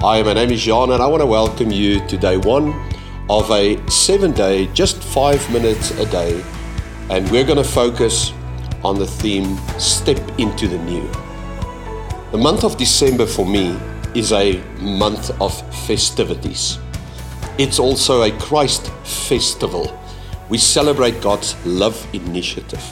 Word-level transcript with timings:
Hi, 0.00 0.22
my 0.22 0.32
name 0.32 0.52
is 0.52 0.62
Jean, 0.62 0.92
and 0.92 1.02
I 1.02 1.08
want 1.08 1.22
to 1.22 1.26
welcome 1.26 1.72
you 1.72 1.98
to 2.06 2.16
day 2.16 2.36
one 2.36 2.72
of 3.28 3.50
a 3.50 3.84
seven 3.90 4.30
day, 4.30 4.68
just 4.68 5.02
five 5.02 5.52
minutes 5.52 5.90
a 5.90 6.06
day. 6.06 6.40
And 7.10 7.28
we're 7.32 7.42
going 7.42 7.58
to 7.58 7.64
focus 7.64 8.32
on 8.84 8.96
the 8.96 9.08
theme 9.08 9.58
Step 9.76 10.20
into 10.38 10.68
the 10.68 10.78
New. 10.78 11.02
The 12.30 12.38
month 12.38 12.62
of 12.62 12.76
December 12.76 13.26
for 13.26 13.44
me 13.44 13.76
is 14.14 14.32
a 14.32 14.62
month 14.78 15.32
of 15.42 15.52
festivities. 15.84 16.78
It's 17.58 17.80
also 17.80 18.22
a 18.22 18.30
Christ 18.38 18.92
festival. 19.02 20.00
We 20.48 20.58
celebrate 20.58 21.20
God's 21.20 21.56
love 21.66 22.06
initiative. 22.14 22.84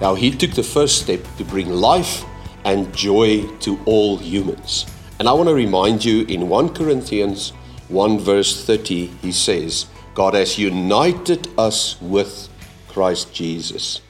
Now, 0.00 0.14
He 0.14 0.30
took 0.30 0.52
the 0.52 0.62
first 0.62 1.02
step 1.02 1.26
to 1.38 1.44
bring 1.44 1.70
life 1.70 2.24
and 2.64 2.94
joy 2.94 3.48
to 3.62 3.80
all 3.84 4.16
humans. 4.16 4.86
And 5.20 5.28
I 5.28 5.34
want 5.34 5.50
to 5.50 5.54
remind 5.54 6.02
you 6.02 6.24
in 6.24 6.48
1 6.48 6.72
Corinthians 6.72 7.50
1, 7.88 8.20
verse 8.20 8.64
30, 8.64 9.04
he 9.20 9.32
says, 9.32 9.84
God 10.14 10.32
has 10.32 10.58
united 10.58 11.46
us 11.58 12.00
with 12.00 12.48
Christ 12.88 13.30
Jesus. 13.30 14.00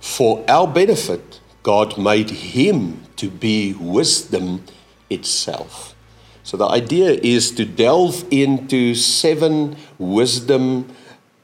For 0.00 0.44
our 0.48 0.66
benefit, 0.66 1.38
God 1.62 1.96
made 1.96 2.30
him 2.30 3.04
to 3.14 3.30
be 3.30 3.74
wisdom 3.74 4.64
itself. 5.10 5.94
So 6.42 6.56
the 6.56 6.66
idea 6.66 7.10
is 7.10 7.52
to 7.52 7.64
delve 7.64 8.24
into 8.32 8.96
seven 8.96 9.76
wisdom 9.98 10.92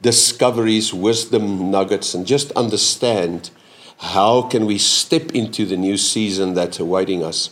discoveries, 0.01 0.93
wisdom 0.93 1.71
nuggets, 1.71 2.13
and 2.13 2.27
just 2.27 2.51
understand 2.51 3.49
how 3.97 4.41
can 4.41 4.65
we 4.65 4.77
step 4.77 5.31
into 5.31 5.65
the 5.65 5.77
new 5.77 5.95
season 5.95 6.53
that's 6.53 6.81
awaiting 6.81 7.23
us 7.23 7.51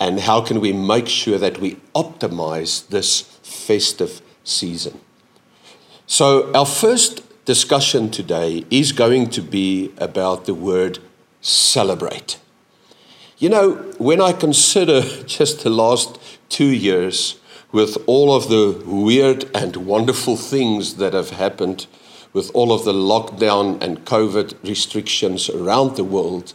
and 0.00 0.20
how 0.20 0.40
can 0.40 0.60
we 0.60 0.72
make 0.72 1.08
sure 1.08 1.38
that 1.38 1.58
we 1.58 1.76
optimize 1.94 2.88
this 2.88 3.22
festive 3.42 4.22
season? 4.44 5.00
So, 6.06 6.52
our 6.54 6.66
first 6.66 7.22
discussion 7.44 8.10
today 8.10 8.64
is 8.70 8.92
going 8.92 9.30
to 9.30 9.42
be 9.42 9.92
about 9.98 10.44
the 10.46 10.54
word 10.54 10.98
celebrate. 11.40 12.38
You 13.38 13.48
know, 13.48 13.72
when 13.98 14.20
I 14.20 14.32
consider 14.32 15.00
just 15.26 15.62
the 15.62 15.70
last 15.70 16.18
two 16.48 16.72
years 16.72 17.38
with 17.72 17.96
all 18.06 18.34
of 18.34 18.48
the 18.48 18.82
weird 18.86 19.44
and 19.54 19.76
wonderful 19.76 20.36
things 20.36 20.94
that 20.94 21.12
have 21.12 21.30
happened, 21.30 21.86
with 22.32 22.50
all 22.54 22.72
of 22.72 22.84
the 22.84 22.92
lockdown 22.92 23.80
and 23.82 24.04
COVID 24.04 24.54
restrictions 24.62 25.48
around 25.48 25.96
the 25.96 26.04
world, 26.04 26.54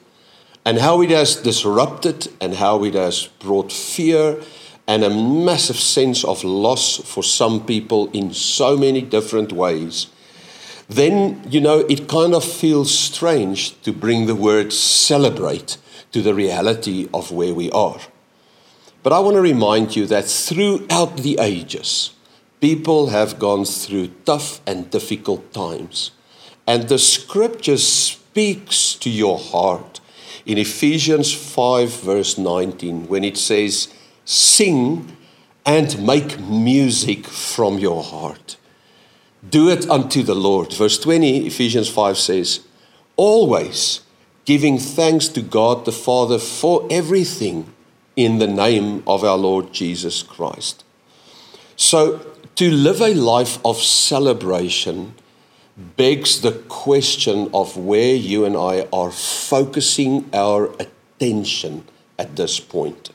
and 0.66 0.80
how 0.80 1.02
it 1.02 1.09
has 1.09 1.36
disrupted 1.36 2.28
and 2.39 2.56
how 2.56 2.83
it 2.83 2.94
has 2.94 3.28
brought 3.39 3.72
fear 3.72 4.42
and 4.88 5.03
a 5.03 5.09
massive 5.09 5.78
sense 5.78 6.23
of 6.23 6.44
loss 6.44 6.97
for 6.97 7.23
some 7.23 7.66
people 7.66 8.09
in 8.11 8.33
so 8.33 8.78
many 8.78 9.02
different 9.02 9.52
ways, 9.52 10.08
then, 10.89 11.42
you 11.50 11.61
know, 11.61 11.80
it 11.89 12.08
kind 12.08 12.33
of 12.33 12.44
feels 12.44 12.97
strange 12.97 13.80
to 13.81 13.94
bring 13.94 14.25
the 14.25 14.36
word 14.36 14.73
celebrate 14.73 15.78
to 16.11 16.22
the 16.22 16.33
reality 16.33 17.09
of 17.14 17.31
where 17.31 17.53
we 17.53 17.72
are. 17.72 18.00
But 19.02 19.14
I 19.14 19.20
want 19.20 19.36
to 19.36 19.42
remind 19.42 19.95
you 19.95 20.05
that 20.08 20.25
throughout 20.25 21.17
the 21.17 21.38
ages, 21.39 22.11
people 22.61 23.08
have 23.08 23.39
gone 23.39 23.66
through 23.66 24.08
tough 24.25 24.61
and 24.66 24.89
difficult 24.89 25.52
times. 25.53 26.11
And 26.67 26.88
the 26.88 27.00
scripture 27.00 27.77
speaks 27.77 28.95
to 28.95 29.09
your 29.09 29.38
heart 29.38 30.00
in 30.45 30.58
Ephesians 30.58 31.33
5, 31.33 32.02
verse 32.02 32.38
19, 32.38 33.08
when 33.08 33.23
it 33.23 33.38
says, 33.38 33.94
Sing 34.25 35.15
and 35.65 36.05
make 36.05 36.39
music 36.39 37.26
from 37.26 37.80
your 37.80 38.04
heart. 38.04 38.58
Do 39.49 39.70
it 39.70 39.89
unto 39.89 40.23
the 40.23 40.36
Lord. 40.36 40.73
Verse 40.73 40.98
20, 40.99 41.48
Ephesians 41.48 41.89
5 41.89 42.17
says, 42.17 42.61
Always 43.15 44.02
giving 44.45 44.77
thanks 44.77 45.27
to 45.30 45.42
God 45.42 45.86
the 45.86 45.92
Father 45.92 46.37
for 46.37 46.87
everything 46.89 47.73
in 48.15 48.39
the 48.39 48.48
name 48.48 49.04
of 49.08 49.23
our 49.23 49.37
Lord 49.37 49.73
Jesus 49.73 50.23
Christ. 50.23 50.83
So, 51.75 52.20
to 52.55 52.70
live 52.70 53.02
a 53.02 53.14
life 53.14 53.58
of 53.65 53.77
celebration 53.77 55.15
begs 55.78 56.42
the 56.42 56.52
question 56.52 57.50
of 57.54 57.78
where 57.78 58.16
you 58.16 58.45
and 58.45 58.56
I 58.56 58.88
are 58.94 59.11
focusing 59.11 60.30
our 60.34 60.72
attention 60.80 61.86
at 62.20 62.36
this 62.36 62.60
point. 62.60 63.10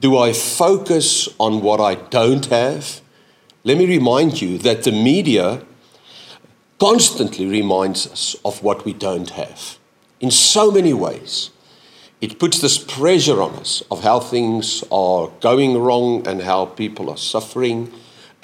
Do 0.00 0.18
I 0.18 0.32
focus 0.32 1.28
on 1.38 1.60
what 1.60 1.80
I 1.80 1.94
don't 1.96 2.46
have? 2.46 3.00
Let 3.62 3.78
me 3.78 3.86
remind 3.86 4.40
you 4.40 4.58
that 4.58 4.84
the 4.84 4.92
media 4.92 5.62
constantly 6.78 7.46
reminds 7.46 8.06
us 8.06 8.36
of 8.44 8.62
what 8.62 8.84
we 8.84 8.92
don't 8.92 9.30
have 9.30 9.78
in 10.20 10.30
so 10.30 10.70
many 10.70 10.92
ways. 10.92 11.50
It 12.20 12.38
puts 12.38 12.60
this 12.60 12.78
pressure 12.78 13.40
on 13.42 13.54
us 13.56 13.82
of 13.90 14.02
how 14.02 14.20
things 14.20 14.82
are 14.90 15.30
going 15.40 15.78
wrong 15.78 16.26
and 16.26 16.42
how 16.42 16.66
people 16.66 17.10
are 17.10 17.16
suffering 17.16 17.92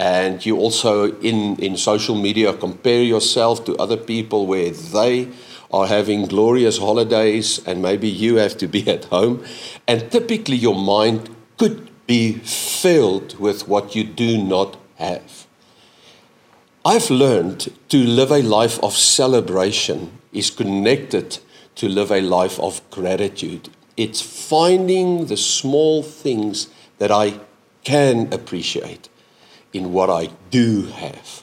and 0.01 0.47
you 0.47 0.57
also 0.57 1.13
in, 1.19 1.57
in 1.57 1.77
social 1.77 2.15
media 2.15 2.55
compare 2.55 3.03
yourself 3.03 3.67
to 3.67 3.77
other 3.77 3.99
people 3.99 4.47
where 4.47 4.71
they 4.71 5.29
are 5.71 5.87
having 5.87 6.25
glorious 6.25 6.79
holidays 6.79 7.61
and 7.67 7.83
maybe 7.83 8.09
you 8.09 8.37
have 8.37 8.57
to 8.57 8.67
be 8.67 8.89
at 8.95 9.05
home. 9.05 9.45
And 9.87 10.11
typically 10.11 10.57
your 10.57 10.75
mind 10.75 11.29
could 11.59 11.91
be 12.07 12.33
filled 12.33 13.39
with 13.39 13.69
what 13.69 13.95
you 13.95 14.03
do 14.05 14.43
not 14.43 14.79
have. 14.97 15.47
I've 16.83 17.11
learned 17.11 17.69
to 17.91 17.99
live 17.99 18.31
a 18.31 18.41
life 18.41 18.83
of 18.83 18.95
celebration 18.95 20.13
is 20.33 20.49
connected 20.49 21.41
to 21.75 21.91
live 21.91 22.11
a 22.11 22.23
life 22.23 22.59
of 22.59 22.81
gratitude. 22.91 23.69
It's 23.99 24.23
finding 24.23 25.27
the 25.27 25.37
small 25.37 26.03
things 26.03 26.69
that 26.97 27.11
i 27.11 27.39
can 27.85 28.33
appreciate 28.33 29.11
in 29.73 29.93
what 29.93 30.11
I 30.11 30.31
do 30.51 30.87
have. 30.87 31.43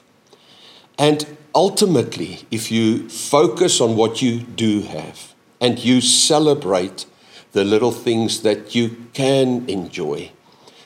And 0.98 1.38
ultimately, 1.54 2.46
if 2.52 2.72
you 2.72 3.08
focus 3.10 3.80
on 3.82 3.96
what 3.96 4.22
you 4.22 4.40
do 4.40 4.82
have 4.82 5.34
and 5.62 5.80
you 5.80 6.02
celebrate 6.02 7.06
the 7.52 7.64
little 7.64 7.92
things 7.92 8.42
that 8.42 8.76
you 8.76 8.96
can 9.14 9.68
enjoy, 9.70 10.32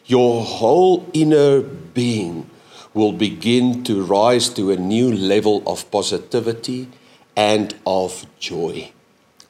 your 0.06 0.44
whole 0.44 1.10
inner 1.14 1.62
being 1.62 2.50
will 2.94 3.14
begin 3.14 3.84
to 3.86 4.04
rise 4.04 4.50
to 4.50 4.72
a 4.72 4.76
new 4.76 5.12
level 5.12 5.64
of 5.66 5.90
positivity 5.92 6.90
and 7.36 7.74
of 7.86 8.26
joy. 8.40 8.92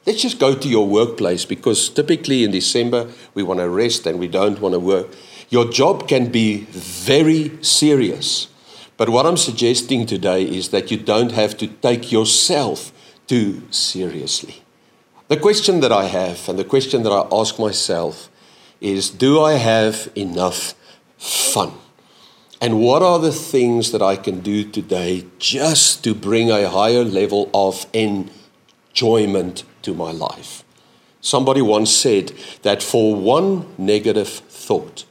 Let's 0.06 0.22
just 0.22 0.40
go 0.40 0.56
to 0.56 0.68
your 0.68 0.88
workplace 0.88 1.46
because 1.46 1.90
typically 1.90 2.44
in 2.44 2.52
December 2.52 3.10
we 3.34 3.44
want 3.44 3.60
to 3.60 3.70
rest 3.70 4.06
and 4.08 4.20
we 4.20 4.28
don't 4.28 4.60
want 4.60 4.74
to 4.74 4.80
work. 4.80 5.08
Your 5.52 5.70
job 5.70 6.08
can 6.08 6.32
be 6.32 6.66
very 6.72 7.52
serious. 7.62 8.48
But 8.96 9.10
what 9.10 9.26
I'm 9.26 9.36
suggesting 9.36 10.06
today 10.06 10.44
is 10.44 10.70
that 10.70 10.90
you 10.92 10.98
don't 10.98 11.34
have 11.34 11.58
to 11.58 11.68
take 11.68 12.10
yourself 12.10 12.94
too 13.28 13.62
seriously. 13.70 14.64
The 15.28 15.36
question 15.36 15.82
that 15.82 15.92
I 15.92 16.06
have 16.06 16.48
and 16.48 16.58
the 16.58 16.64
question 16.64 17.04
that 17.04 17.12
I 17.12 17.28
ask 17.34 17.60
myself 17.60 18.30
is 18.80 19.10
do 19.10 19.42
I 19.42 19.54
have 19.54 20.10
enough 20.16 20.74
fun? 21.18 21.74
And 22.62 22.80
what 22.80 23.02
are 23.02 23.20
the 23.20 23.34
things 23.34 23.92
that 23.92 24.02
I 24.02 24.16
can 24.16 24.40
do 24.40 24.64
today 24.64 25.26
just 25.38 26.02
to 26.06 26.14
bring 26.16 26.50
a 26.50 26.70
higher 26.70 27.04
level 27.04 27.50
of 27.54 27.86
enjoyment 27.92 29.66
to 29.82 29.94
my 29.94 30.12
life? 30.12 30.64
Somebody 31.20 31.62
once 31.62 31.94
said 31.94 32.32
that 32.62 32.82
for 32.82 33.16
one 33.16 33.66
negative 33.78 34.30
thought, 34.30 35.06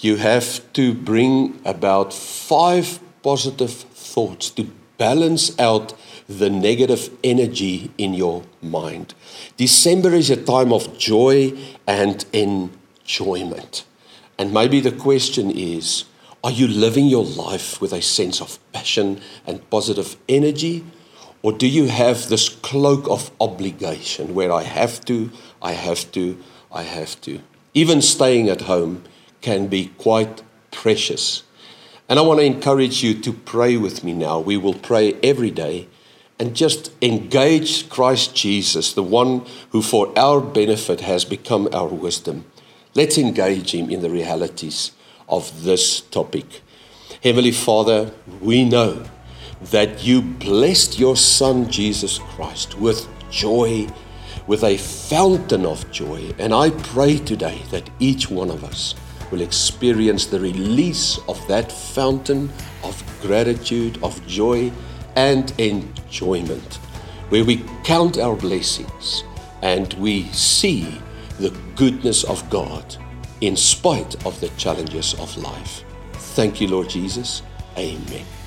you 0.00 0.16
have 0.16 0.72
to 0.74 0.94
bring 0.94 1.60
about 1.64 2.12
five 2.12 3.00
positive 3.22 3.72
thoughts 3.72 4.50
to 4.50 4.70
balance 4.96 5.58
out 5.58 5.94
the 6.28 6.50
negative 6.50 7.10
energy 7.24 7.90
in 7.98 8.14
your 8.14 8.42
mind. 8.62 9.14
December 9.56 10.12
is 10.14 10.30
a 10.30 10.36
time 10.36 10.72
of 10.72 10.98
joy 10.98 11.52
and 11.86 12.24
enjoyment. 12.32 13.84
And 14.38 14.52
maybe 14.52 14.80
the 14.80 14.92
question 14.92 15.50
is 15.50 16.04
are 16.44 16.52
you 16.52 16.68
living 16.68 17.06
your 17.06 17.24
life 17.24 17.80
with 17.80 17.92
a 17.92 18.00
sense 18.00 18.40
of 18.40 18.58
passion 18.72 19.20
and 19.46 19.68
positive 19.70 20.16
energy? 20.28 20.84
Or 21.42 21.52
do 21.52 21.66
you 21.66 21.86
have 21.86 22.28
this 22.28 22.48
cloak 22.48 23.08
of 23.08 23.32
obligation 23.40 24.34
where 24.34 24.52
I 24.52 24.62
have 24.62 25.04
to, 25.06 25.30
I 25.60 25.72
have 25.72 26.10
to, 26.12 26.38
I 26.70 26.82
have 26.82 27.20
to? 27.22 27.40
Even 27.74 28.00
staying 28.02 28.48
at 28.48 28.62
home 28.62 29.02
can 29.40 29.66
be 29.68 29.88
quite 29.98 30.42
precious. 30.70 31.42
And 32.08 32.18
I 32.18 32.22
want 32.22 32.40
to 32.40 32.46
encourage 32.46 33.02
you 33.02 33.14
to 33.20 33.32
pray 33.32 33.76
with 33.76 34.02
me 34.02 34.12
now. 34.12 34.40
We 34.40 34.56
will 34.56 34.74
pray 34.74 35.14
every 35.22 35.50
day 35.50 35.88
and 36.38 36.54
just 36.54 36.92
engage 37.02 37.88
Christ 37.88 38.34
Jesus, 38.34 38.92
the 38.92 39.02
one 39.02 39.44
who 39.70 39.82
for 39.82 40.16
our 40.18 40.40
benefit 40.40 41.00
has 41.00 41.24
become 41.24 41.68
our 41.72 41.88
wisdom. 41.88 42.44
Let's 42.94 43.18
engage 43.18 43.74
Him 43.74 43.90
in 43.90 44.00
the 44.00 44.10
realities 44.10 44.92
of 45.28 45.64
this 45.64 46.00
topic. 46.00 46.62
Heavenly 47.22 47.52
Father, 47.52 48.12
we 48.40 48.64
know 48.64 49.04
that 49.60 50.04
you 50.04 50.22
blessed 50.22 50.98
your 50.98 51.16
Son 51.16 51.68
Jesus 51.68 52.18
Christ 52.18 52.78
with 52.78 53.08
joy, 53.30 53.88
with 54.46 54.62
a 54.62 54.78
fountain 54.78 55.66
of 55.66 55.90
joy. 55.90 56.32
And 56.38 56.54
I 56.54 56.70
pray 56.70 57.18
today 57.18 57.62
that 57.70 57.90
each 57.98 58.30
one 58.30 58.50
of 58.50 58.62
us 58.62 58.94
will 59.30 59.40
experience 59.40 60.26
the 60.26 60.40
release 60.40 61.18
of 61.28 61.46
that 61.48 61.70
fountain 61.70 62.50
of 62.82 63.02
gratitude, 63.22 63.98
of 64.02 64.24
joy, 64.26 64.72
and 65.16 65.52
enjoyment, 65.58 66.74
where 67.30 67.44
we 67.44 67.64
count 67.84 68.18
our 68.18 68.36
blessings 68.36 69.24
and 69.62 69.92
we 69.94 70.24
see 70.32 71.00
the 71.38 71.50
goodness 71.76 72.24
of 72.24 72.48
God 72.50 72.96
in 73.40 73.56
spite 73.56 74.14
of 74.26 74.40
the 74.40 74.48
challenges 74.50 75.14
of 75.14 75.36
life. 75.36 75.84
Thank 76.12 76.60
you, 76.60 76.68
Lord 76.68 76.88
Jesus. 76.88 77.42
Amen. 77.76 78.37